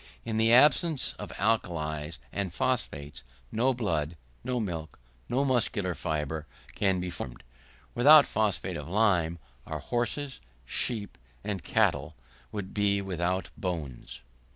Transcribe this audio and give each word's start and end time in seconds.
In 0.25 0.37
the 0.37 0.51
absence 0.51 1.13
of 1.19 1.31
alkalies 1.37 2.17
and 2.33 2.49
the 2.49 2.55
phosphates, 2.55 3.23
no 3.51 3.71
blood, 3.71 4.17
no 4.43 4.59
milk, 4.59 4.97
no 5.29 5.45
muscular 5.45 5.93
fibre 5.93 6.47
can 6.73 6.99
be 6.99 7.11
formed. 7.11 7.43
Without 7.93 8.25
phosphate 8.25 8.77
of 8.77 8.87
lime 8.89 9.37
our 9.67 9.77
horses, 9.77 10.41
sheep 10.65 11.19
and 11.43 11.61
cattle, 11.63 12.15
would 12.51 12.73
be 12.73 12.99
without 12.99 13.49
bones. 13.55 14.21